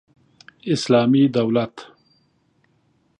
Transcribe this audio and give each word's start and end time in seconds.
اسلامي 0.73 1.23
دولت 1.35 1.75